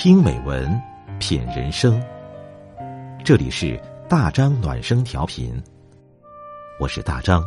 [0.00, 0.80] 听美文，
[1.18, 2.00] 品人生。
[3.24, 3.76] 这里是
[4.08, 5.60] 大张暖声调频，
[6.78, 7.42] 我是大张。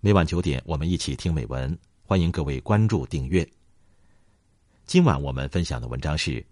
[0.00, 3.48] 每晚九点，我们一起听美文，欢迎各位关注订阅。
[4.84, 6.44] 今晚我们分享的文章是：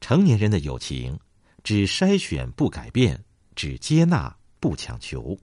[0.00, 1.20] 成年人的友情，
[1.62, 3.22] 只筛选不改变，
[3.54, 5.36] 只接纳不强求。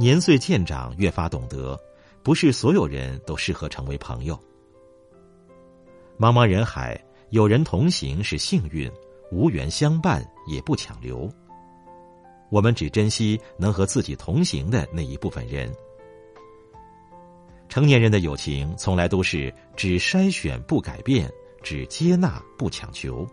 [0.00, 1.78] 年岁渐长，越发懂得，
[2.22, 4.34] 不是所有人都适合成为朋友。
[6.18, 8.90] 茫茫人海，有人同行是幸运，
[9.30, 11.30] 无缘相伴也不强留。
[12.48, 15.70] 我们只珍惜能和自己同行的那一部分人。
[17.68, 21.30] 成年人的友情，从来都是只筛选不改变，
[21.62, 23.28] 只接纳不强求。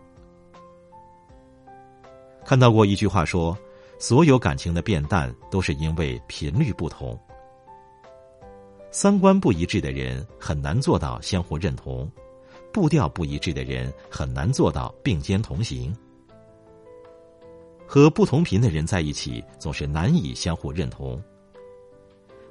[2.44, 3.56] 看到过一句话说。
[3.98, 7.18] 所有感情的变淡，都是因为频率不同。
[8.90, 12.10] 三观不一致的人很难做到相互认同，
[12.72, 15.94] 步调不一致的人很难做到并肩同行。
[17.86, 21.20] 和不同频的人在一起，总是难以相互认同。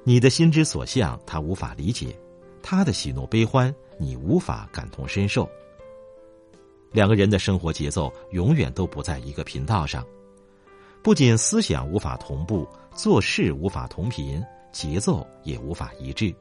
[0.04, 2.08] 你的心之所向，他无法理解；
[2.62, 5.48] 他的喜怒悲欢，你无法感同身受。
[6.92, 10.04] 两个人的生活节奏永远都不在一个频道上。
[11.02, 16.34] 不仅思想无法同步，做事无法同频，节奏也无法一致。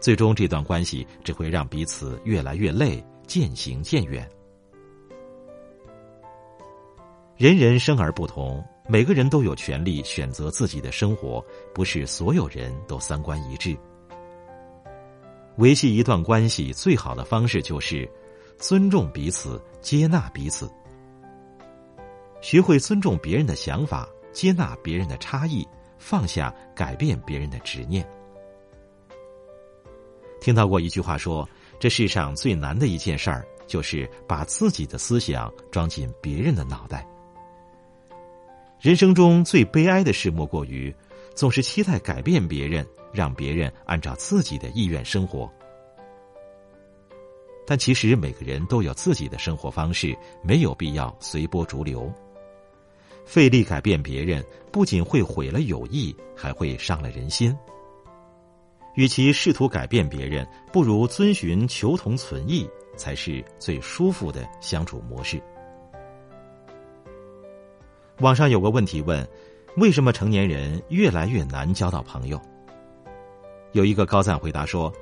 [0.00, 4.28] 最终，这段关系只会让彼此越来越累，渐行渐远。
[7.36, 11.44] 人人生而不同，每个人都有权利选择自己的生活，
[11.74, 13.76] 不是所有人都三观一致。
[15.56, 18.10] 维系一段关系最好的方式就是
[18.58, 20.70] 尊重彼此，接纳彼此。
[22.44, 28.06] 学会尊重别人的想法，接纳别人的差异，放下改变别人的执念。
[30.42, 31.48] 听到过一句话说
[31.80, 37.08] ：“这世上最难的一件事儿，就是把自己的思想装进别人的脑袋。”
[38.78, 40.94] 人生中最悲哀的事，莫过于
[41.34, 45.50] 总是期待改变别人，让别人按照自己的意愿生活。
[47.66, 52.12] 但其实每个人都有自己的生活方式，没有必要随波逐流。
[53.24, 57.56] 费力改变别人，不仅会毁了友谊，还会伤了人心。
[58.94, 65.42] 与其试图改变别人，不如遵循求同存异，才是最舒服的相处模式。
[68.20, 69.26] 网上有个问题问：
[69.76, 72.40] 为什么成年人越来越难交到朋友？
[73.72, 74.92] 有一个高赞回答说：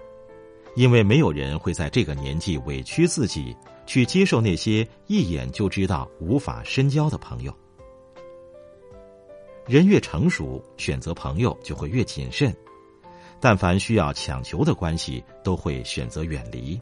[0.75, 7.55] 因为没有人会在这个年纪委屈自己，去接受那些一眼就知道无法深交的朋友。
[9.72, 12.55] 人越成熟，选择朋友就会越谨慎。
[13.41, 16.78] 但凡需要强求的关系，都会选择远离。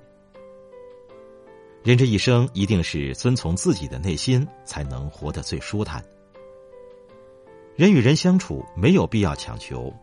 [1.85, 6.05] 人这一生，一定是遵从自己的内心，才能活得最舒坦。
[7.77, 9.95] 人与人相处，没有必要强求。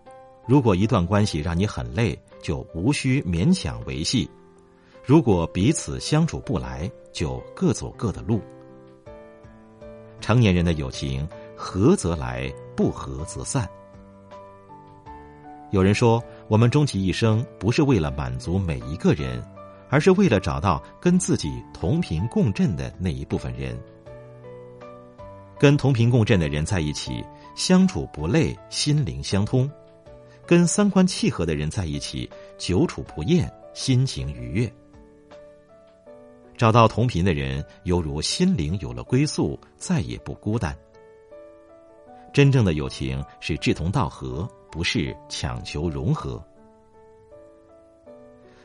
[0.47, 4.29] 如果一段关系让你很累，就无需勉强维系；
[5.03, 8.39] 如果彼此相处不来，就各走各的路。
[10.21, 11.27] 成年人的友情。
[11.57, 13.67] 合则来，不合则散。
[15.71, 19.43] 有人说，我们终其一生，不是为了满足每一个人，
[19.89, 23.77] 而是为了找到跟自己同频共振的那一部分人。
[25.59, 27.25] 跟同频共振的人在一起，
[27.55, 29.67] 相处不累，心灵相通；
[30.45, 32.29] 跟三观契合的人在一起，
[32.59, 34.71] 久处不厌，心情愉悦。
[36.55, 40.77] 找到同频的人，犹如心灵有了归宿，再也不孤单。
[42.37, 46.39] 真正的友情是志同道合，不是强求融合。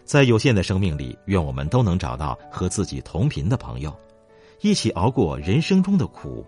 [0.05, 3.99] 在有限的生命里，愿我们都能找到和自己同频的朋友，
[4.61, 6.45] 一起熬过人生中的苦，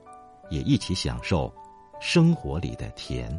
[0.51, 1.51] 也一起享受
[1.99, 3.33] 生活里的甜。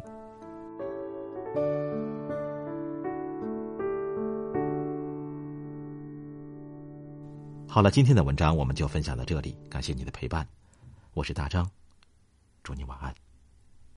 [7.68, 10.44] 好了，今天的文章我们就分享到这里，感谢你的陪伴，
[11.14, 11.70] 我是大张，
[12.64, 13.14] 祝你晚安。